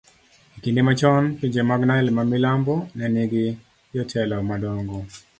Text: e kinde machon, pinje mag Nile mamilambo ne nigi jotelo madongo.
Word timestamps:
e 0.55 0.57
kinde 0.63 0.81
machon, 0.87 1.23
pinje 1.39 1.61
mag 1.69 1.81
Nile 1.87 2.11
mamilambo 2.17 2.75
ne 2.97 3.05
nigi 3.15 3.45
jotelo 3.93 4.37
madongo. 4.49 4.97